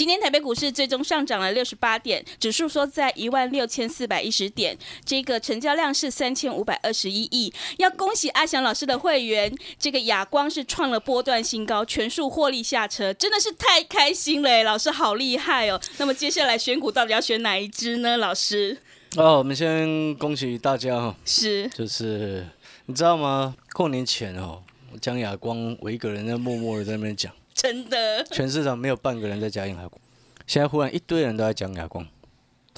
[0.00, 7.52] 今天台北股市最终上涨了六十八点，指数说在一万六千四百一十点，这个成交量是三千五百二十一亿。
[7.76, 15.78] 要恭喜阿翔老师的会员，这个亚光是创了波段新高，全数获利下车，真的是太开心了，老师好厉害哦。
[15.98, 18.16] 那么接下来选股到底要选哪一支呢？
[18.16, 18.78] 老师？
[19.16, 22.46] 哦，我们先恭喜大家哈，是，就是
[22.86, 23.54] 你知道吗？
[23.74, 24.62] 过年前哦，
[24.98, 27.30] 讲亚光，我一个人在默默的在那边讲。
[27.60, 30.00] 真的，全市场没有半个人在讲亚光，
[30.46, 32.02] 现在忽然一堆人都在讲亚光，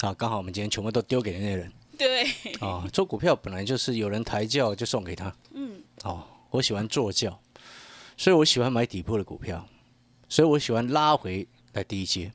[0.01, 1.71] 啊，刚好我们今天全部都丢给那些人。
[1.97, 2.25] 对，
[2.59, 7.39] 啊，做股票本来就是有人抬轿就送给他，嗯，哦，我喜欢坐轿，
[8.17, 9.65] 所以我喜欢买底部的股票，
[10.27, 12.33] 所以我喜欢拉回来低阶，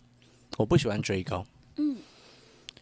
[0.57, 1.45] 我不喜欢追高，
[1.77, 1.99] 嗯，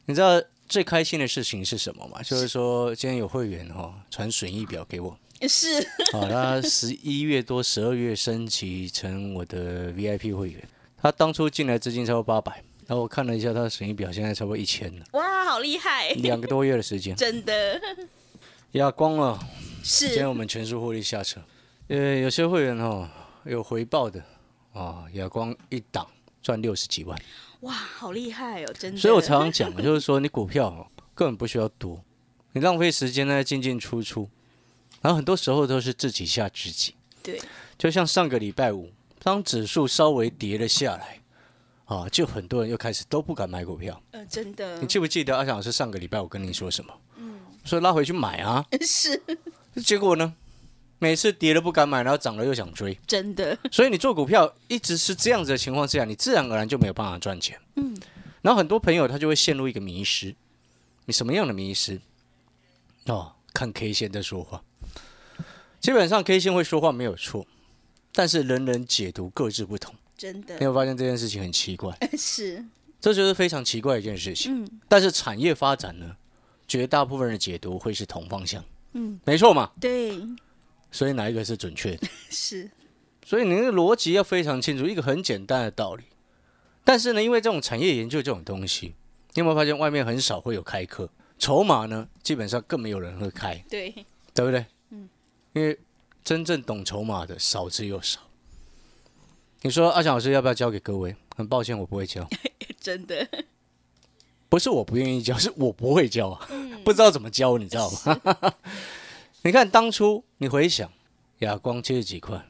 [0.05, 2.23] 你知道最开心的事情是什么吗？
[2.23, 5.19] 就是说今天有会员哈传损益表给我。
[5.49, 10.63] 是，好，他十一月多、十二月升级成我的 VIP 会员。
[10.97, 15.05] 他当初进来资金超过八百，然后我看了一下他的损益表，现在超过一千了。
[15.13, 16.09] 哇，好厉害！
[16.15, 17.81] 两个多月的时间，真的。
[18.73, 19.39] 压光了，
[19.85, 20.09] 是。
[20.09, 21.41] 今天我们全数获利下车。
[21.89, 23.09] 呃，有些会员哦
[23.45, 24.23] 有回报的
[24.73, 26.07] 啊，亚光一档
[26.43, 27.17] 赚六十几万。
[27.61, 28.99] 哇，好厉害哦，真的。
[28.99, 32.03] 所以我常常讲，就是说你股票哦根本不需要多，
[32.53, 34.29] 你浪费时间在进进出出。
[35.07, 37.41] 然后很多时候都是自己吓自己，对，
[37.79, 38.91] 就像上个礼拜五，
[39.23, 41.21] 当指数稍微跌了下来，
[41.85, 44.03] 啊，就很多人又开始都不敢买股票。
[44.11, 44.81] 嗯，真的。
[44.81, 46.93] 你记不记得阿翔老师上个礼拜我跟你说什么？
[47.19, 48.67] 嗯，说拉回去买啊。
[48.83, 49.23] 是。
[49.85, 50.35] 结果呢，
[50.99, 52.99] 每次跌了不敢买，然后涨了又想追。
[53.07, 53.57] 真的。
[53.71, 57.57] 所以你做股票一直是这样子的情况之下，你自然而然就没有办法赚钱。
[57.77, 57.97] 嗯。
[58.43, 60.35] 然后很多朋友他就会陷入一个迷失。
[61.05, 62.01] 你什么样的迷失？
[63.05, 64.61] 哦，看 K 线在说话。
[65.81, 67.47] 基本上 K 线会说话没有错，
[68.13, 69.95] 但是人人解读各自不同。
[70.17, 71.97] 真的，你有发现这件事情很奇怪？
[72.17, 72.65] 是，
[73.01, 74.65] 这就是非常奇怪的一件事情。
[74.65, 76.17] 嗯，但是产业发展呢，
[76.67, 78.65] 绝大部分人的解读会是同方向。
[78.95, 79.71] 嗯，没错嘛。
[79.81, 80.19] 对。
[80.91, 82.09] 所以哪一个是准确的？
[82.31, 82.71] 是。
[83.25, 86.05] 所以你的逻辑要非常清楚，一个很简单的道理。
[86.85, 88.95] 但是呢，因为这种产业研究这种东西，
[89.35, 91.11] 你有没有发现外面很少会有开课？
[91.39, 93.63] 筹码呢，基本上更没有人会开。
[93.69, 93.93] 对。
[94.33, 94.65] 对不对？
[95.57, 95.79] 因为
[96.23, 98.21] 真正懂筹码的少之又少。
[99.63, 101.17] 你说阿强老师要不要教给各位？
[101.35, 102.29] 很抱歉，我不会教。
[102.79, 103.27] 真的，
[104.51, 106.47] 不是我不愿意教， 是我不会教啊，
[106.85, 108.53] 不知道怎么教，你知道吗？
[109.45, 110.93] 你看当初你回想，
[111.39, 112.47] 哑光七十几块，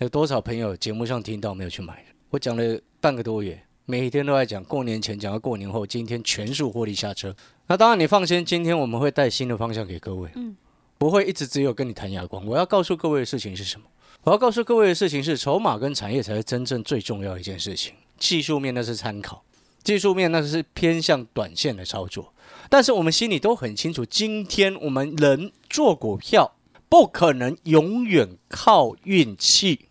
[0.00, 2.04] 有多少朋友节目上听到没有去买？
[2.30, 7.36] 我讲了半个多月，每一天都在讲，过年前讲到过年后，今天全数获利下车。
[7.68, 10.28] 那当然你放心，今天我们会带新的方向给各位。
[10.34, 10.56] 嗯。
[11.02, 12.46] 不会一直只有跟你谈哑光。
[12.46, 13.86] 我要告诉各位的事情是什么？
[14.22, 17.92] 我要告诉各位的事情是，筹码跟产业才是真正最重要的一件事情。
[18.20, 19.42] 技术面那是参考，
[19.82, 22.32] 技术面那是偏向短线的操作。
[22.70, 26.54] 但是我们心里都很清楚，今天我们人做股票
[26.88, 29.88] 不可能永远靠运气，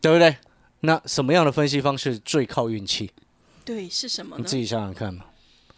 [0.00, 0.36] 对不对？
[0.80, 3.10] 那什么样的分析方式最靠运气？
[3.62, 4.38] 对，是什么？
[4.38, 5.26] 你自己想想看嘛。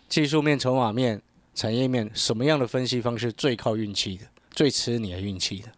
[0.09, 1.21] 技术面、筹码面、
[1.53, 4.25] 产业面，什么样的分析方式最靠运气的？
[4.59, 5.69] 最吃你的运气的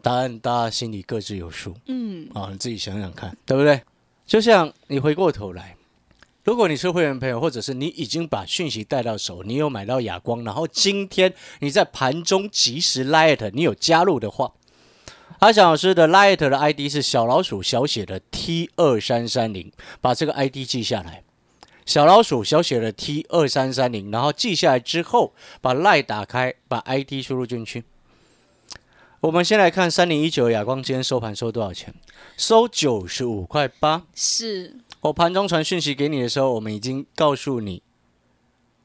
[0.00, 1.74] 答案，大家心里各自有数。
[1.86, 3.82] 嗯，啊，你自己想想看，对不对？
[4.24, 5.74] 就像你回过头来，
[6.44, 14.52] 如果你是会员朋友，或者是你已经把讯息带到手，你有买到哑光，然后今天你在盘中及时 light，你有加入的话，
[15.40, 21.24] 阿翔老师的 light 的 ID 是小老鼠小写的 T 二三三零，把这个 ID 记下来。
[21.84, 27.82] 小老鼠小写的 T 二三三零，然后记下来之后，把 light 打开，把 ID 输入进去。
[29.24, 31.94] 我们先来看三零一九亚光今天收盘收多少钱？
[32.36, 34.02] 收九十五块八。
[34.14, 37.82] 是我盘中传讯息给你的时候，我们已经告诉你，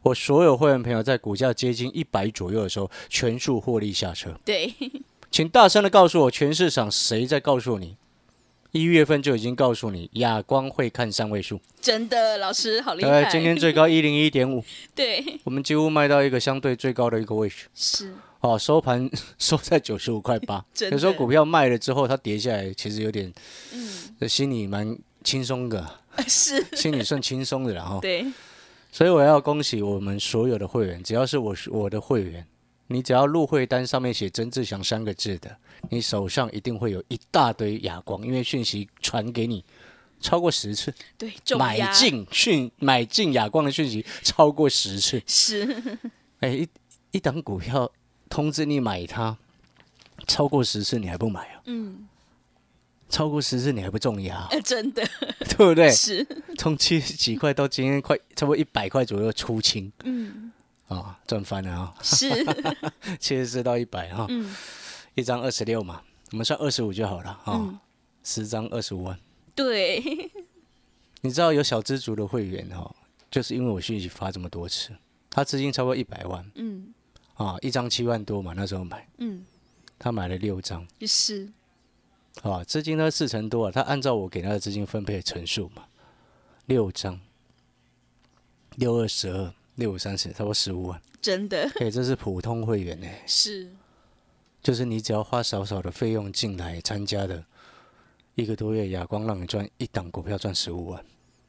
[0.01, 4.39] 我所有会员朋友在股价接近一百左右的时候，全数获利下车。
[4.45, 4.74] 对，
[5.30, 7.97] 请大声的告诉我，全市场谁在告诉你
[8.71, 14.63] 一月份就已经告诉你，亚光会看三位数， 真的，老师好厉对害。，今天最高一零一点五，
[14.94, 15.24] 对。
[15.44, 17.66] 我们几乎卖到一个相对最高的一个位置。
[17.74, 18.13] 是。
[18.42, 20.63] 哦，收盘 收在九十五块八。
[20.92, 23.33] 有时候股票卖了之后，它跌下来，其实有点，
[23.74, 24.30] 嗯。
[24.30, 25.86] 心里蛮轻松的，
[26.27, 28.00] 是，心里算轻松的然后。
[28.00, 28.25] 对。
[28.92, 32.45] 所以我要恭喜我们所有的会员，只要是我我的会员，
[32.91, 35.56] 你只要入会单上面写曾志祥三个字的，
[35.89, 39.63] 你手上一定会有一大堆哑光，因为讯息传给你
[40.19, 45.21] 超过十次，对，重买进讯买进哑光的讯息超过十次。
[45.27, 46.00] 是
[46.39, 46.68] 哎，一
[47.12, 47.91] 一档股票
[48.27, 49.38] 通知你买它，
[50.27, 51.62] 超过十次你还不买啊？
[51.65, 52.07] 嗯，
[53.07, 55.07] 超过十次你还不重压，呃真的
[55.39, 55.89] 对不对？
[55.94, 56.25] 是
[56.57, 60.51] 从七十几块到今天快差不多一百块左右出清嗯
[60.89, 61.95] 啊，赚翻了啊！
[62.01, 62.27] 是。
[63.19, 64.53] 七十四到一百哈，嗯。
[65.15, 66.01] 一张二十六嘛，
[66.31, 67.80] 我们算二十五就好了啊嗯，
[68.24, 69.19] 十张二十五万。
[69.56, 70.03] 对。
[71.21, 72.95] 你知道有小资族的会员哈，
[73.30, 74.91] 就是因为我讯息发这么多次，
[75.30, 76.51] 他资金超过一百万。
[76.56, 76.94] 嗯。
[77.36, 79.45] 啊，一张七万多嘛，那时候买，嗯。
[79.97, 80.88] 他买了六张。
[81.01, 81.50] 是。
[82.41, 85.86] 啊，资金呢四成多啊，他按照我给他的资金分配的层数嘛，
[86.65, 87.19] 六张，
[88.75, 91.71] 六二十二，六五三十，差不多十五万，真的。
[91.79, 93.71] 哎，这是普通会员呢、是。
[94.61, 97.45] 就是你只要花少少的费用进来参加的，
[98.35, 101.03] 一个多月，亚光让你赚一档股票赚十五万，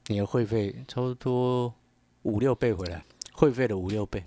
[0.06, 1.74] 你的会费差不多
[2.22, 4.22] 五六倍回来，会费的五六倍。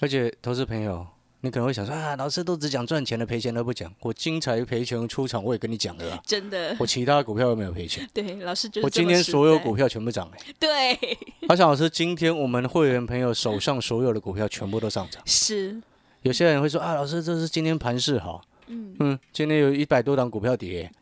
[0.00, 1.06] 而且投资朋友，
[1.42, 3.90] 你可能会想说啊，老师都只讲赚钱的，赔钱都不讲。
[4.00, 15.22] 我精彩赔钱出场，我也跟你讲了啊，真的我其他股票都没有赔钱，对老师就是我今天所有股票全部涨哎、 对阿翔老师，今天我们会员朋友手上所有的股票全部都上涨。
[15.26, 15.80] 是
[16.22, 18.42] 有些人会说啊，老师，这是今天盘势好。
[18.68, 20.92] 嗯今天有一百多档股票跌，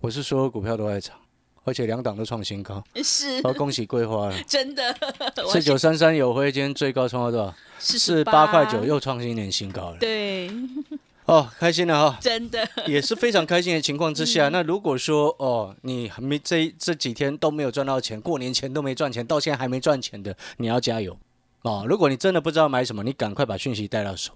[0.00, 1.14] 我是所有股票都在涨，
[1.64, 2.82] 而且两档都创新高。
[3.02, 4.94] 是好，恭喜桂花了， 真的
[5.50, 7.54] 四九三三有辉今天最高冲到多少？
[7.78, 9.96] 是四八块九，又创新年新高了。
[9.98, 10.50] 对
[11.26, 14.48] 哦，开心了哈，真的也是非常开心的情况之嗯下。
[14.48, 21.16] 那如果说哦，你还没这这几天都没有赚到钱，过年前都没赚钱，到现在还没赚钱的，你要加油
[21.62, 21.86] 哦。
[21.88, 24.32] 如果你真的不知道买什么，你赶快把讯息带到手。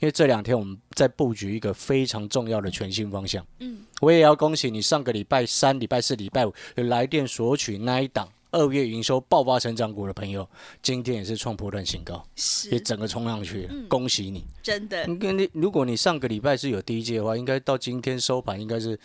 [0.00, 3.44] 因为这两天我们在布局一个非常重要的全新方向。
[3.60, 10.48] 嗯，我也要恭喜你，上个礼拜三、礼拜四、礼拜五有来电索取那一档二月营收爆发成长股的朋友，
[10.82, 12.24] 今天也是创破断新高，
[12.70, 14.44] 也整个冲上去了，恭喜你！
[14.62, 15.06] 真的。
[15.06, 18.98] 你跟你，如果你上个礼拜是有低阶的话，应该到今天收盘应该是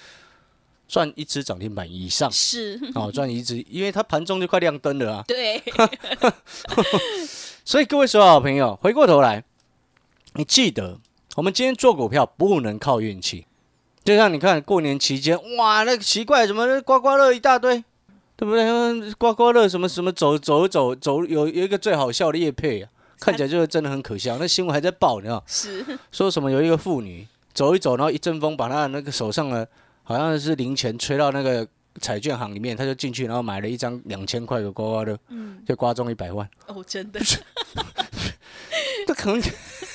[0.88, 2.32] 赚一只涨停板以上。
[2.32, 2.80] 是。
[2.96, 5.24] 哦，赚一只，因为它盘中就快亮灯了啊。
[5.28, 5.62] 对。
[7.66, 9.44] 所以各位所有好朋友，回过头来，
[10.34, 10.98] 你记得
[11.36, 13.46] 我们今天做股票不能靠运气，
[14.04, 17.84] 就像你看过年期间，哇，那个奇怪，怎么刮刮乐一大堆，
[18.36, 19.14] 对不对？
[19.16, 22.90] 刮刮乐什么什么走走走走，有有一个最好笑的叶配啊，
[23.20, 24.38] 看起来就是真的很可笑。
[24.40, 29.68] 那新闻还在报，你知道，是说什么有一个妇女走一走，然后一阵风把她的那个手上的
[30.04, 31.68] 好像是零钱吹到那个
[32.00, 36.50] 彩券行里面，她就进去，然后买了一张两千块的刮刮乐，嗯就刮中一百万。
[36.68, 37.20] 哦真的
[39.06, 39.42] 这可能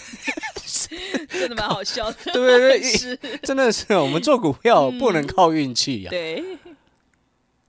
[1.28, 2.82] 真的蛮好笑的对不对？
[2.82, 6.10] 是真的是我们做股票不能靠运气呀。
[6.10, 6.42] 对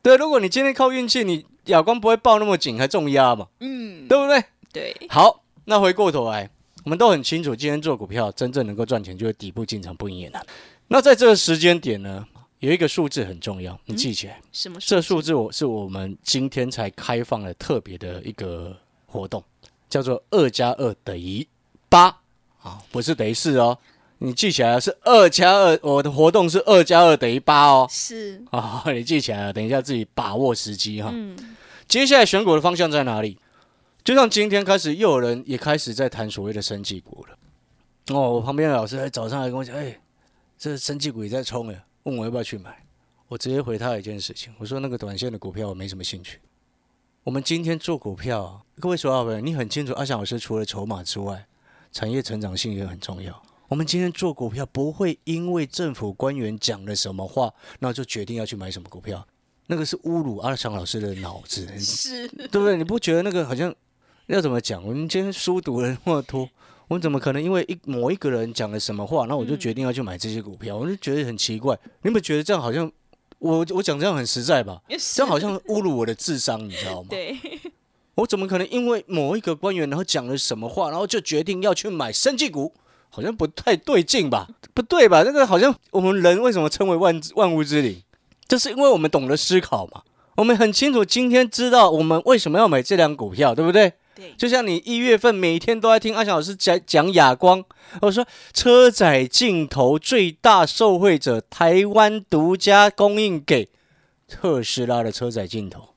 [0.01, 4.43] 对，如果你今天靠运气，你哑光不会抱那么紧，还重压嘛，嗯对不对？
[4.71, 6.49] 对好，那回过头来，
[6.85, 10.45] 我们都很清楚，今天做股票真正能够赚钱，就是底部进场不营业难。
[10.87, 12.25] 那在这个时间点呢，
[12.59, 14.39] 有一个数字很重要，你记起来。
[14.53, 19.43] 什么这数字我是我们今天才开放了特别的一个活动，
[19.89, 21.45] 叫做二加二等于
[21.89, 22.15] 八
[22.67, 23.77] 啊，不是等于四哦。
[24.19, 27.87] 你记起来了是二加二，我的活动是二加二等于八哦。
[27.89, 31.11] 是啊， 你记起来了，等一下自己把握时机哈。
[31.13, 31.37] 嗯
[31.87, 33.37] 接下来选股的方向在哪里？
[34.03, 37.37] 就像今天开始，又有人也开始在谈所谓的生技股了。
[38.13, 39.97] 哦，我旁边的老师在早上还跟我讲，哎，
[40.57, 42.83] 这生技股也在冲哎，问我要不要去买。
[43.29, 46.39] 我直接回他一件事情，我说那个短线的股票我没什么兴趣。
[47.23, 51.45] 我们今天做股票啊，各位所有朋友，你很清楚，阿翔老师除了筹码之外，
[51.97, 53.41] 产业成长性也很重要。
[53.67, 59.25] 我们今天做股票不会因为政府官员讲了什么话，那就决定要去买什么股票，
[59.65, 62.77] 那个是侮辱阿强老师的脑子，是对不对？
[62.77, 63.73] 你不觉得那个好像
[64.27, 64.83] 要怎么讲？
[64.85, 66.47] 我们今天书读了那么多，
[66.87, 70.77] 我们怎么可能因为一某一个人讲了什么话，那我就决定要去买这些股票？
[70.77, 71.75] 我就觉得很奇怪。
[72.03, 72.91] 你们觉得这样好像
[73.39, 74.79] 我我讲这样很实在吧？
[75.15, 77.07] 这样好像侮辱我的智商，你知道吗？
[77.09, 77.35] 对
[78.17, 82.73] 我怎么可能因为某一个官员然后讲了什么话，然后就决定要去买生技股？
[83.09, 84.47] 好像不太对劲吧？
[84.73, 85.23] 不对吧？
[85.23, 88.03] 那个好像我们人为什么称为万万物之灵？
[88.47, 90.03] 这是因为我们懂得思考嘛，
[90.35, 93.93] 我们很清楚今天知道我们为什么要买这辆股票，对不对？
[94.15, 97.63] 对，就像你一月份每天都在听阿翔老师讲讲亚光，
[98.01, 103.69] 我说车载镜头最大受惠者，台湾独家供应给
[104.27, 105.89] 特斯拉的车载镜头，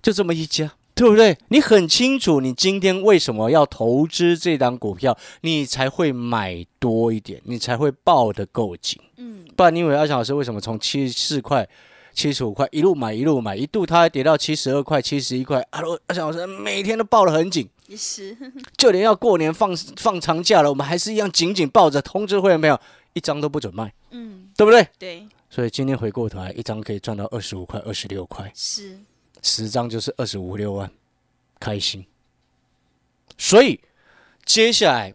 [0.00, 1.36] 就这么一家，对不对？
[1.48, 8.98] 你很清楚，你今天为什么要投资这档股票，你才会买多一点，你才会抱得够紧。
[9.18, 11.68] 嗯，不然你以为阿翔老师为什么从七十四块？
[12.14, 15.62] 七十五块一路买一路买，一度它还跌到七十二块、七十一块。
[15.72, 18.34] 阿罗阿翔老师每天都抱得很紧，是，
[18.78, 22.00] 就连要过年放放长假了，我们还是一样紧紧抱着。
[22.00, 22.80] 通知会员没有，
[23.12, 24.88] 一张都不准卖，嗯，对不对？
[24.98, 28.98] 对，所以今天回过头来，一张可以赚到二十五块、二十六块，是，
[29.46, 30.90] 十张就是二十五六万，
[31.60, 32.04] 开心。
[33.38, 33.80] 所以
[34.44, 35.14] 接下来，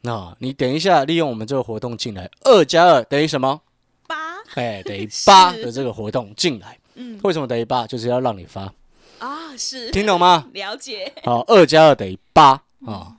[0.00, 3.60] 那你等一下利用我们这个活动进来，二加二等于什么？
[4.08, 4.16] 八，
[4.54, 6.76] 哎，等于 八的这个活动进来。
[6.94, 7.86] 嗯，为什么等于八？
[7.86, 8.72] 就是要让你发，
[9.20, 10.48] 啊，是，听懂吗？
[10.52, 13.14] 了解，好，二加二等于八啊。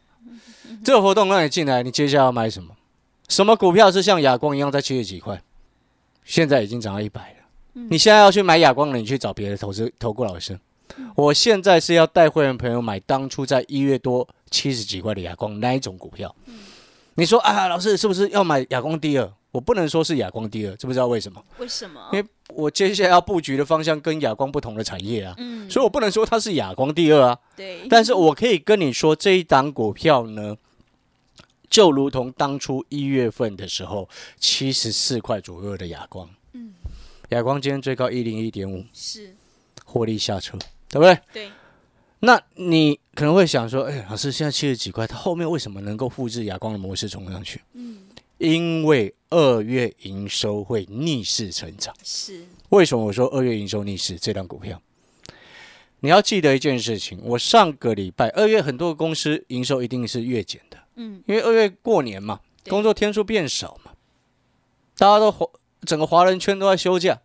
[0.84, 2.75] 这个活动让你进来，你接下来要买什么？
[3.30, 5.42] 什么股票是像亚光一样在七十几块，
[6.25, 7.38] 现在已经涨到一百了？
[7.89, 10.59] 你现在要去买哑光了，你去找别的投资投顾老师。
[11.15, 16.36] 我现在是要带会员朋友买当初在一月多七十几块的哑光那一种股票。
[17.15, 19.31] 你说啊，老师是不是要买哑光第二？
[19.51, 21.43] 我不能说是哑光第二，知不知道为什么？
[21.57, 22.00] 为什么？
[22.13, 27.38] 因为我接下来要布局的方向跟哑光不同的产业啊，嗯，所以我不能说它是哑光第二啊。
[27.55, 30.55] 对， 但是我可以跟你说，这一档股票呢，
[31.69, 34.07] 就如同当初一月份的时候，
[34.39, 36.74] 七十四块左右的哑光，嗯，
[37.29, 39.36] 亚光今天最高一零一点五，是，
[39.86, 40.57] 获利下车，
[40.89, 41.19] 对不对？
[41.31, 41.51] 对，
[42.21, 47.62] 那你可能会想说，哎，老师现在七十几块，它后面为什么能够复制亚光的模式冲上去？
[47.74, 48.00] 嗯，
[48.39, 51.95] 因为二月营收会逆势成长。
[52.03, 54.81] 是，为什么我说二月营收逆势这档股票？
[56.00, 63.91] 你要记得一件事情，我上个礼拜二月很多公司营收一定是月减的，嗯，因为二月过年嘛，工作天数变少嘛，
[64.98, 65.45] 大家都华
[65.86, 67.19] 整个华人圈都在休假，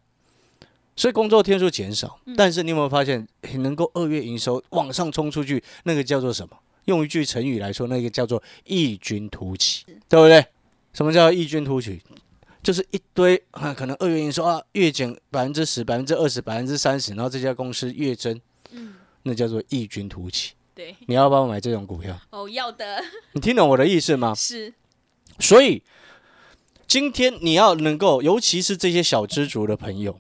[0.96, 2.18] 所以工作天数减少。
[2.36, 6.56] 但是你有没有发现，诶能够二月营收往上冲出去，那个叫做什么？
[6.84, 10.44] 用一句成语来说，那个叫做异军突起，对不对？
[10.92, 12.00] 什么叫异军突起？
[12.62, 18.94] 就是一堆啊，可能二月营收啊月减百分之十、百分之二十、百分之三十，然后这家公司月增，嗯，
[19.24, 20.52] 那叫做异军突起。
[20.74, 22.18] 对，你要不要买这种股票？
[22.30, 24.34] 哦，要的， 你听懂我的意思吗？
[24.34, 24.72] 是，
[25.38, 25.82] 所以
[26.94, 30.16] 今天你要能够，尤其是这些小知足的朋友，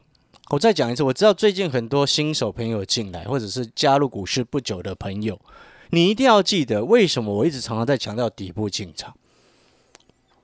[0.50, 5.40] 我再讲一次，我知道最近很多新手朋友进来，或者是加入股市不久的朋友，
[5.90, 9.14] 你一定要记得，为什么我一直常常在强调底部进场。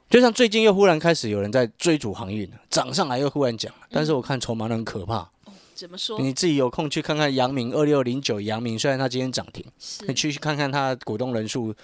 [0.09, 5.29] 就像最近又忽然开始有人在追逐航运了，涨上来又忽然讲，但是我看筹码很可怕。
[5.75, 6.17] 怎么说？
[6.21, 11.75] 你自己有空去看看阳明二六零九，阳明虽然它今天涨停，是你，去看看它股东人数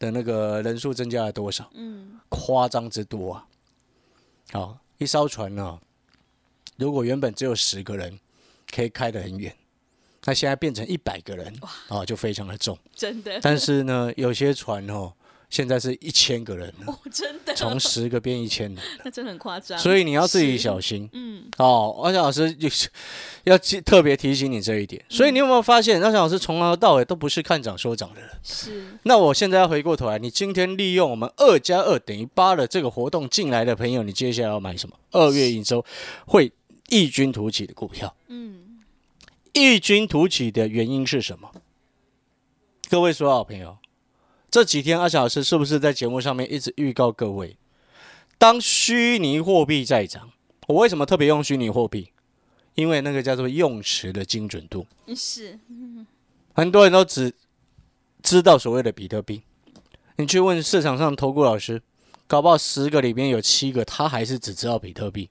[0.00, 1.70] 的那个人数增加了多少。
[1.74, 3.46] 嗯，夸张之多啊！
[4.52, 5.80] 好，一艘船呢、
[6.76, 8.20] 如果原本只有十个人，
[8.70, 9.56] 可以开得很远，
[10.24, 12.78] 那现在变成一百个人，啊，就非常的重。
[12.94, 15.14] 真的，但是呢，有些船哦，
[15.52, 21.06] 现在是一千个人了，哦，真的，从十个变一千人， 那真的很夸张，所以你要自己小心。
[21.12, 22.88] 嗯，哦，而且老师就是
[23.44, 25.04] 要记特别提醒你这一点。
[25.10, 28.30] 所以你有没有发现，那小老师从头到尾都不是看涨说涨的人？
[28.42, 34.96] 是，那我现在要回过头来，你今天利用我们二加二等于八的这个活动进来的朋友，你接下来要买什么？
[35.10, 35.84] 二月营收
[36.24, 36.50] 会
[36.88, 38.16] 异军突起的股票。
[38.28, 38.80] 嗯，
[39.52, 41.50] 异军突起的原因是什么？
[42.88, 43.76] 各位所有好朋友，
[44.52, 47.56] 这几天阿小老师是不是在节目上面一直预告各位，
[48.36, 50.30] 当虚拟货币在涨，
[50.68, 52.12] 我为什么特别用虚拟货币？
[52.74, 54.86] 因为那个叫做用词的精准度。
[55.16, 55.58] 是，
[56.52, 57.32] 很多人都只
[58.22, 59.42] 知道所谓的比特币，
[60.16, 61.80] 你去问市场上投顾老师，
[62.26, 65.30] 搞不好十个里面有七个他还是只知道比特币，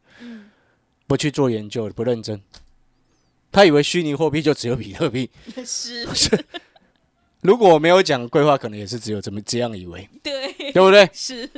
[1.06, 2.42] 不去做研究，不认真，
[3.52, 5.30] 他以为虚拟货币就只有比特币。
[5.64, 6.08] 是，
[7.42, 11.10] 如果我没有讲规划，可能也是只有这么这样以为，对，对不对？
[11.14, 11.50] 是，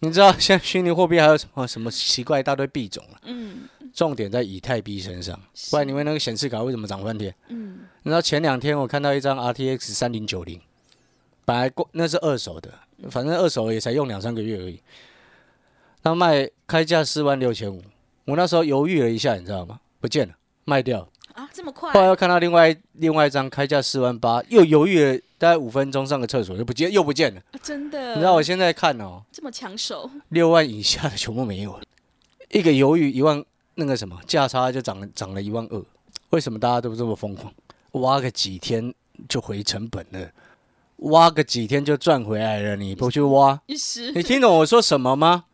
[0.00, 3.20] 你知道现在虚拟货币还有什么什么奇怪一大堆币种啊？
[3.24, 5.38] 嗯重点在以太币身上，
[5.70, 7.34] 不然你问那个显示卡为什么涨翻天？
[7.48, 10.60] 嗯，你知道前两天我看到一张 RTX 三零九零，
[11.44, 12.72] 本来过那是二手的，
[13.10, 14.80] 反正二手也才用两三个月而已。
[16.02, 17.82] 那卖开价四万六千五，
[18.26, 19.80] 我那时候犹豫了一下，你知道吗？
[20.00, 20.34] 不见了，
[20.64, 21.08] 卖掉了。
[21.40, 27.40] 啊，这么快，后来又看到另外另外一张开价四万八，又犹豫了大概五分钟，上个厕所就不见，又不见了。
[27.52, 31.82] 啊真的，你知道我现在看哦，这么抢手，六万以下的全部没有了，
[32.50, 33.42] 一个犹豫一万
[33.76, 35.82] 那个什么价差就涨了涨了一万二，
[36.28, 37.50] 为什么大家都这么疯狂？
[37.92, 38.92] 挖个几天
[39.26, 40.28] 就回成本了，
[40.96, 43.58] 挖个几天就赚回来了，你不去挖，
[44.14, 45.44] 你听懂我说什么吗？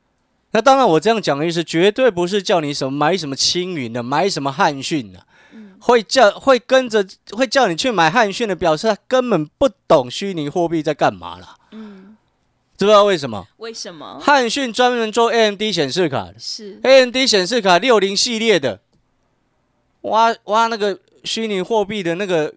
[0.50, 5.20] 那当然，我这样讲的意思绝对不是叫你什么买什么青云的，买什么汉讯的，
[5.80, 11.56] 会叫会跟着会叫你去买汉讯的，表示他根本不懂虚拟货币在干嘛啦。
[11.70, 12.16] 嗯，
[12.76, 13.46] 知不知道为什么？
[13.58, 14.18] 为什么？
[14.20, 18.80] 汉讯专门做 AMD 显示卡的是，AMD 显示卡六零系列的，
[20.02, 22.54] 挖挖那个虚拟货币的那个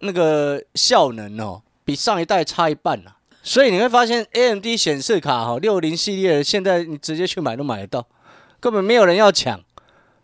[0.00, 3.16] 那个效能哦，比上一代差一半啦。
[3.42, 8.06] 所以你会发现 AMD 显示卡哈六零系列的，现在你直接去买都买得到，
[8.60, 9.60] 根本没有人要抢，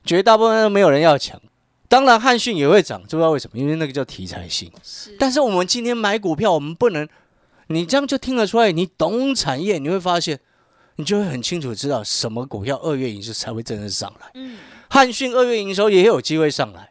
[0.04, 1.40] 绝大部分都没有人要抢。
[1.88, 3.58] 当然汉讯也会涨，知不知道为什么？
[3.58, 4.70] 因为那个叫题材性。
[4.82, 7.08] 是，但是我们今天买股票，我们不能，
[7.68, 10.38] 你这样就听得出来，你懂产业，你会发现，
[10.96, 14.30] 你就会很清楚知道什么股票二月营收才会真正上来。
[14.34, 14.58] 嗯，
[14.90, 16.90] 汉讯二月营收也有机会上来，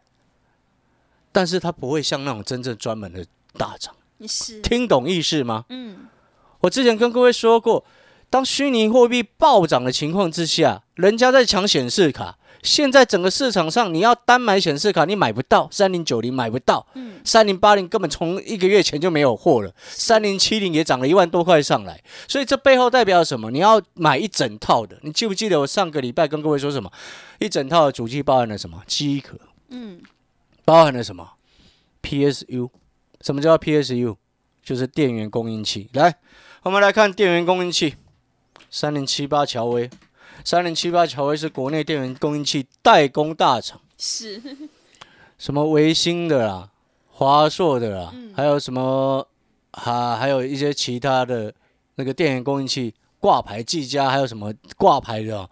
[1.32, 3.24] 但是它不会像那种真正专门的
[3.54, 3.94] 大涨。
[4.27, 5.66] 是，听懂意思吗？
[5.70, 6.08] 嗯，
[6.62, 7.86] 我之前跟各位说过，
[8.32, 12.39] 当虚拟货币暴涨的情况之下，人家在抢显示卡。
[12.67, 23.50] 现在整个市场上，你要单买显示卡，你买不到，三零九零买不到，嗯，三零八零根本从一个月前就没有货了，三零七零也涨了一万多块上来，所以这背后代表什么？
[23.50, 26.91] 你要买一整套的，你记不记得我上个礼拜跟各位说什么？
[27.39, 28.83] 一整套的主机包含了什么？
[28.86, 30.01] 机壳，嗯，
[30.65, 31.31] 包含了什么
[32.03, 32.69] ？PSU，
[33.21, 34.17] 什么叫 PSU？
[34.62, 35.89] 就是电源供应器。
[35.93, 36.17] 来，
[36.63, 37.95] 我们来看电源供应器，
[38.69, 39.89] 三零七八乔威。
[40.44, 44.41] 三零七八乔威是国内电源供应器代工大厂，是，
[45.38, 46.70] 什么维新的啦、
[47.08, 48.34] 华硕的啦，嗯。
[48.36, 49.27] 还有什么
[49.74, 51.53] 还还有一些其他的
[51.96, 55.50] 那个电源供应器挂牌技嘉，还有什么挂牌的、啊，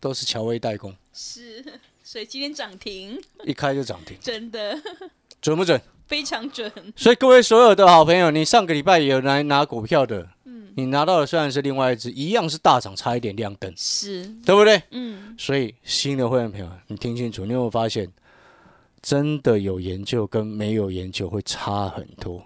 [0.00, 1.64] 都是乔威代工，是，
[2.02, 4.78] 所以今天涨停，一开就涨停，真的。
[5.40, 5.80] 准不准？
[6.06, 10.28] 非常准，所以各位所有的好朋友，你上个礼拜有来拿股票的，嗯，
[10.74, 14.82] 你拿到的虽然是另外一只，一样是大涨，差一点亮灯，是，对不对？
[14.90, 18.10] 嗯，所以新的会员朋友，你听清楚，你有没有发现，
[19.00, 22.44] 真的有研究跟没有研究会差很多？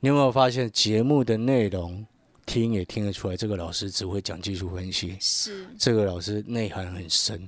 [0.00, 2.06] 你有没有发现节目的内容
[2.46, 7.40] 听也听得出来，这个老师只会讲技术分析，是，这个老师内涵很深，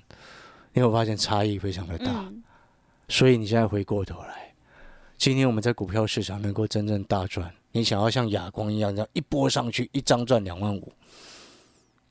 [0.73, 2.07] 你有没有发现差异非常的大？
[2.07, 2.43] 嗯，
[3.09, 4.53] 所以你现在回过头来，
[5.17, 10.93] 今天我们在股票市场能够真正大赚，你想要像亚光一样这样一波上去，一张赚两万五，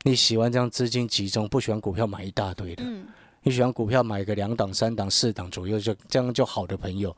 [0.04, 3.06] 你喜欢这样资金集中，不喜欢股票买一大堆的，嗯，
[3.42, 7.14] 你喜欢股票买个两档、三档、四档左右就这样就好的朋友，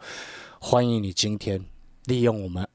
[0.58, 1.64] 欢迎你今天
[2.06, 2.66] 利用我们，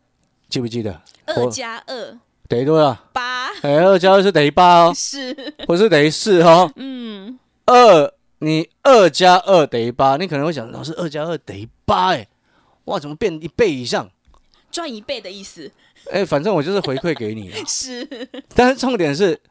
[0.47, 1.01] 记不记得？
[1.25, 2.97] 二加二等于多少？
[3.11, 5.33] 八，哎，二加二是等于八哦，是，
[5.65, 6.71] 不是等于四哦。
[6.77, 12.25] 嗯，二，你二加二等于八，你可能会想，老师二加二等于八，哎，
[12.85, 14.09] 哇，怎么变一倍以上？
[14.77, 15.71] 赚一倍的意思，
[16.11, 18.07] 哎，反正我就是回馈给你啦 是，
[18.53, 19.41] 但是重点是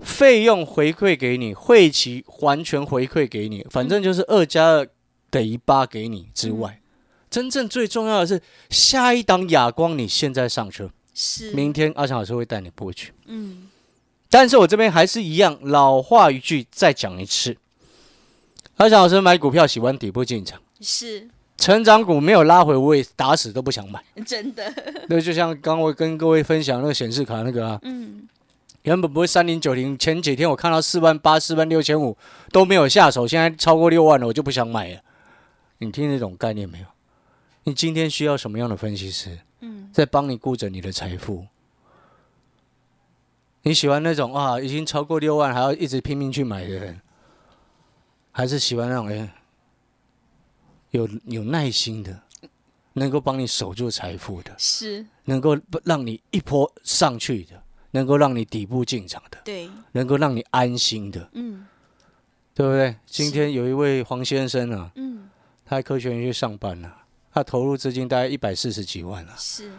[0.00, 4.88] 费用回馈给你，会期完全回馈给你，反正就是二加二
[5.28, 6.80] 等于八给你之外，
[7.28, 8.40] 真正最重要的是
[8.70, 13.12] 下一档哑光，你现在上车，是，明天阿强老师会带你过去。
[13.26, 13.68] 嗯，
[14.30, 17.54] 但是我这边还是一样，老话一句，再讲一次。
[18.78, 24.02] 阿强老师买股票喜欢底部进场，是，成长股没有拉回，我也打死都不想买。
[24.26, 24.72] 真的，
[25.08, 28.26] 那就像刚我跟各位分享那个显示卡那个啊，嗯，
[28.82, 32.16] 原本不会三零九零，前几天我看到四万八、四万六千五
[32.50, 35.00] 都没有下手，现在超过六万了，我就不想买了。
[35.78, 36.86] 你听得懂概念没有？
[37.64, 39.38] 你今天需要什么样的分析师？
[39.60, 41.46] 嗯，在帮你顾着你的财富。
[43.62, 47.00] 你喜欢那种啊，已经超过六万还要一直拼命去买的人，
[48.32, 49.32] 还是喜欢那种哎
[50.92, 52.22] 有有耐心的，
[52.94, 61.66] 能够帮你守住财富的，是，能够让你一波上去的，能够让你底部进场的，对，能够让你安心的，嗯，
[62.54, 62.94] 对不对？
[63.06, 65.28] 今天有一位黄先生啊，嗯，
[65.64, 66.92] 他在科学园去上班呢、
[67.32, 69.70] 他投入资金大概一百四十几万啊，是，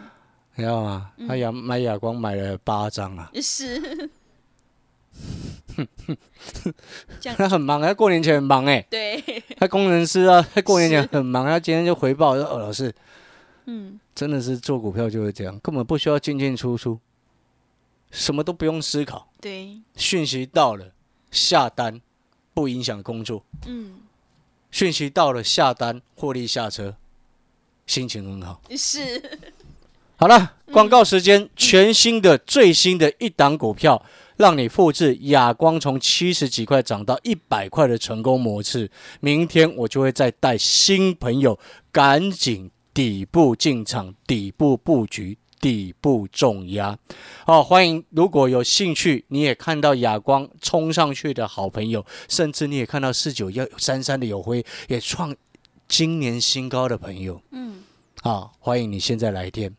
[0.56, 1.12] 你知道吗？
[1.28, 4.10] 他亚买亚光买了八张啊，是，
[7.36, 9.22] 他很忙，他过年前很忙哎、对，
[9.56, 12.94] 他工程师啊， 他过年前很忙，他今天就回报说：“哦，老师，
[13.66, 16.98] 嗯，真的是做股票就是这样，根本不需要进进出出，
[18.10, 20.92] 什么都不用思考，对，讯息到了
[21.30, 22.00] 下单，
[22.52, 24.00] 不影响工作；嗯，
[24.70, 26.96] 讯息到了下单，获利下车，
[27.86, 28.60] 心情很好。
[28.76, 29.38] 是，
[30.16, 34.00] 好了，广告时间，全新的最新的一档股票，
[34.36, 38.90] 让你复制亚光从七十几块涨到一百块的成功模式。
[39.20, 41.58] 明天我就会再带新朋友
[41.90, 45.38] 赶紧底部进场，底部布局。
[45.60, 46.98] 底部重压，
[47.46, 48.04] 好，欢迎！
[48.10, 55.34] 如果有兴趣，你也看到亚光冲上去的好朋友，甚至你也看到四九幺三三的友辉也创
[55.88, 57.82] 今年新高的朋友，嗯，
[58.20, 59.74] 好，欢迎你现在来电，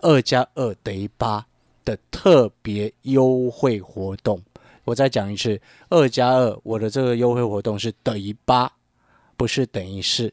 [0.00, 1.44] 二加二等于八
[1.84, 4.42] 的特别优惠活动。
[4.84, 8.72] 我再讲一次，二加二，我的这个优惠活动是等于八，
[9.36, 10.32] 不是等于四。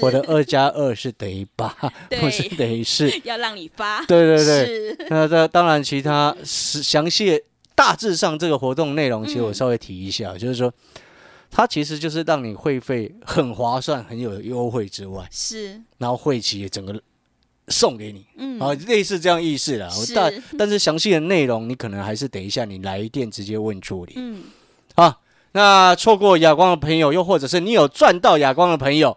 [0.00, 1.68] 我的二加二是等于八，
[2.20, 3.10] 不是等于四。
[3.24, 4.04] 要让你发。
[4.06, 5.06] 对对对。
[5.08, 7.40] 那这当然，其他是详细
[7.74, 10.72] 大致上这个活动内容，其实我稍微提一下，就是说，
[11.50, 15.80] 它其实就是让你会费很划算、很有优惠之外，是。
[15.98, 17.00] 然后会期整个
[17.72, 19.88] 送给你，嗯，啊，类似这样意思啦。
[20.14, 24.12] 但但是详细的内容，你可能还是等一下你来电直接问助理。
[24.16, 24.42] 嗯。
[24.94, 25.18] 啊，
[25.52, 29.16] 那错过哑光的朋友，又或者是你有赚到哑光的朋友。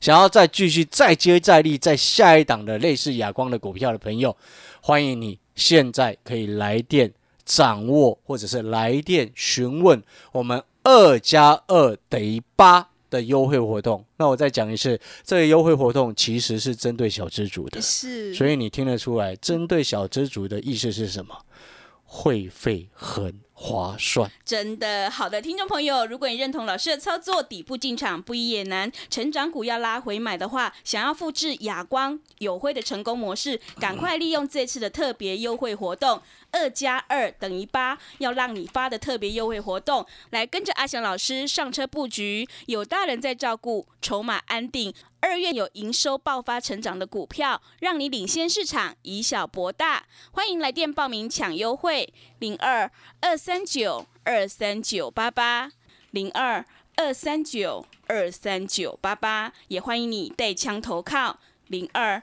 [0.00, 4.34] 想要再继续再接再厉，在下一档的类似哑光的股票的朋友，
[4.80, 7.12] 欢迎你现在可以来电
[7.44, 14.04] 掌握，或者是来电询问我们二加二等于八的优惠活动。
[14.16, 21.34] 那我再讲一次，这个优惠活动其实是针对小资主的，是，所以你听得出来，针对小资主的意思是什么？
[22.04, 23.40] 会费很。
[23.62, 44.92] 划算，真的好的听众朋友，如果你认同老师的操作，底部进场不易也难，成长股要拉回买的话，想要复制亚光友辉的成功模式，赶快利用这次的特别优惠活动，二加二等于八，要让你发的特别优惠活动，来跟着阿翔老师上车布局，有大人在照顾，筹码安定。
[45.22, 50.04] 二月有营收爆发成长的股票，让你领先市场，以小博大。
[50.32, 55.70] 欢迎来电报名抢优惠，零二二三九二三九八八，
[56.10, 56.64] 零二
[56.96, 59.52] 二三九二三九八八。
[59.68, 62.22] 也欢迎你带枪投靠，零二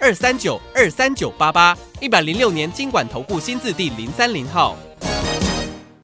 [0.00, 4.76] 二三九二三九八八，一百零六年经管投顾新字第零三零号。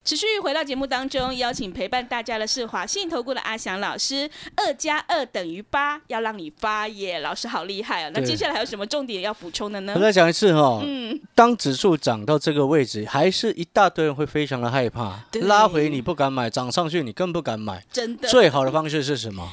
[0.05, 4.29] 持续回到节目当中，邀请陪伴大家的是华信投顾的阿翔老师。
[4.57, 7.21] 二加二等于八，要让你发耶！
[7.21, 8.11] 老师好厉害哦。
[8.13, 9.95] 那接下来还有什么重点要补充的呢？
[9.97, 17.83] 我再讲一次哈，嗯，当指数涨到这个位置，还是一大堆人会非常的害怕，拉回你不敢买，涨上去你更不敢买。
[17.93, 19.53] 真的，最好的方式是什么？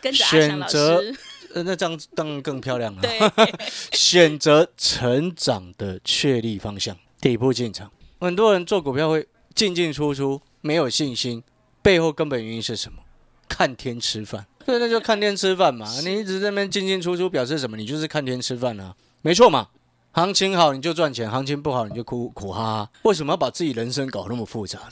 [0.00, 1.16] 跟着阿翔老师，
[1.54, 3.02] 那这样当然更漂亮了。
[3.02, 3.18] 对，
[3.92, 7.90] 选择成长的确立方向，底部进场。
[8.20, 9.26] 很多人做股票会。
[9.52, 11.42] 进进出出没有信心，
[11.82, 12.98] 背后根本原因是什么？
[13.48, 15.86] 看天吃饭，对，那就看天吃饭嘛。
[16.02, 17.76] 你一直在那边进进出出，表示什么？
[17.76, 19.68] 你就是看天吃饭啊，没错嘛。
[20.12, 22.90] 行情好你就赚钱，行情不好你就哭苦哈哈。
[23.02, 24.88] 为什么要把自己人生搞那么复杂？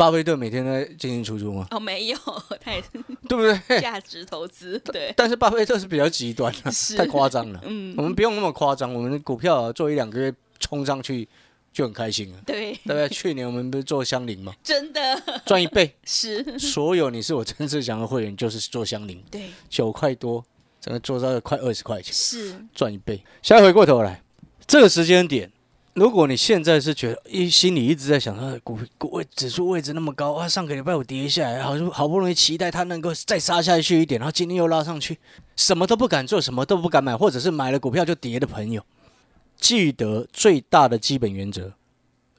[0.00, 1.66] 巴菲特每天在进进出出吗？
[1.72, 2.16] 哦，没有，
[2.58, 2.80] 太
[3.28, 3.60] 对不对？
[3.82, 7.60] 价值投资对，但是巴菲特是比较极端的，太夸张了。
[7.68, 11.28] 嗯，我们不用那么夸张，我们的股票做一两个月冲上去。
[11.72, 13.08] 就很开心了，对，对不对？
[13.10, 14.52] 去年我们不是做香菱吗？
[14.60, 20.44] 真的赚一倍，是所有你是我曾志祥的会员，就是做香菱，对，九块多，
[20.80, 23.22] 整个做到快二十块钱，是赚一倍。
[23.40, 24.20] 现在回过头来，
[24.66, 25.48] 这个时间点，
[26.00, 35.18] 如果你现在是觉得一心里一直在想，他的股股位指数位置那么高啊，上个礼拜五跌下来，好好不容易期待它能够再杀下去一点，然后今天又拉上去，
[35.56, 38.82] 什么都不敢做，什么都不敢买，或者是买了股票就跌的朋友。
[39.58, 41.74] 记得最大的基本原则，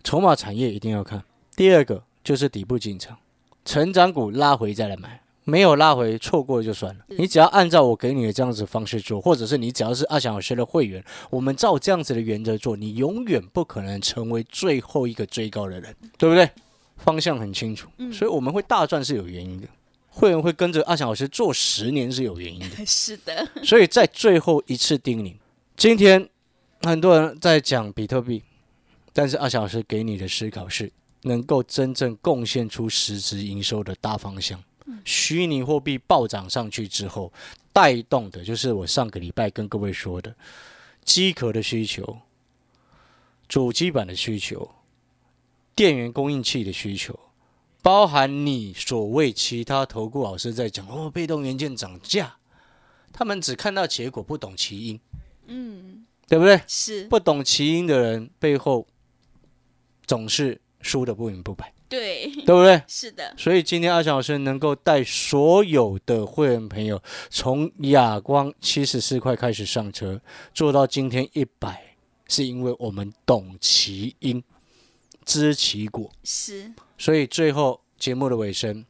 [0.03, 1.23] 筹码产业一定要看。
[1.55, 3.15] 第二个就是底部进场，
[3.63, 7.05] 成长股拉回再来买，没有拉回错过就算了。
[7.09, 16.49] 你只要按照我给你的这样子方式做，或者是你只要是阿翔老师的会员，我们照这样子的原则做，你永远不可能成为最后一个追高的人，对不对？
[16.97, 19.67] 方向很清楚，所以我们会大赚是有原因的。
[20.09, 23.47] 会员会跟着阿翔老师做十年是有原因的， 是的。
[23.63, 25.35] 所以在最后一次叮咛，
[25.75, 26.27] 今天。
[26.83, 28.41] 很多人在讲比特币，
[29.13, 34.59] 但是阿翔老师给你的思考是，能够真正贡献出实质营收的大方向。
[35.05, 37.31] 虚拟货币暴涨上去之后，
[37.73, 40.35] 带动的就是我上个礼拜跟各位说的，
[41.03, 42.19] 机壳的需求、
[43.47, 44.69] 主机板的需求、
[45.75, 47.19] 电源供应器的需求，
[47.81, 52.37] 包含你所谓其他投顾老师在讲哦，被动元件涨价，
[53.11, 54.99] 他们只看到结果，不懂其因，
[55.47, 56.61] 嗯，对不对？
[56.67, 58.87] 是，不懂其因的人背后
[60.05, 62.81] 总是输的不明不白，对，对不对？
[62.87, 70.21] 是的，所以今天阿翔老师能够带所有的会员朋友从亚光七十四块开始上车，
[70.53, 71.95] 做到今天一百，
[72.29, 74.41] 是因为我们懂其因，
[75.25, 76.09] 知其果。
[76.23, 78.85] 是，所以最后节目的尾声，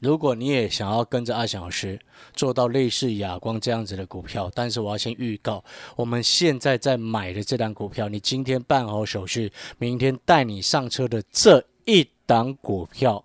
[0.00, 1.98] 如果你也想要跟着阿翔老师
[2.34, 5.64] 做到类似亚光这样子的股票，但是我要先预告，
[5.96, 13.24] 我们现在在买的这档股票，你今天办好手续，明天带你上车的这一档股票，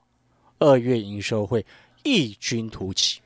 [0.57, 1.65] 二月营收会
[2.03, 3.19] 异军突起。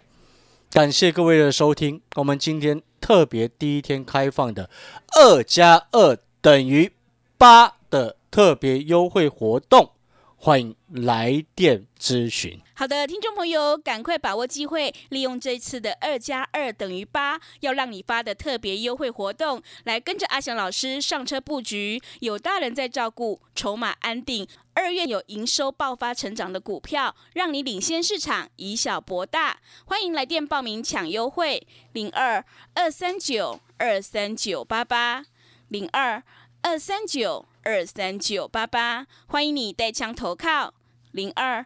[0.71, 4.67] 感谢各位的收听，我们今天特别第一天开放的
[5.15, 6.91] 二加二等于
[7.37, 9.91] 八的特别优惠活动，
[10.37, 12.59] 欢迎来电咨询。
[12.79, 24.47] 好的，听众朋友，赶快把握机会，利用这次的二加二等于八，要让你发的特别优惠活动，来跟着阿翔老师上车布局，有大人在照顾，筹码安定。
[24.75, 29.57] 二月有营收爆发成长的股票，让你领先市场，以小博大。
[29.85, 35.25] 欢迎来电报名抢优惠，零二二三九二三九八八，
[35.69, 36.21] 零二
[36.61, 39.07] 二三九二三九八八。
[39.25, 40.75] 欢迎你带枪投靠，
[41.11, 41.65] 零二。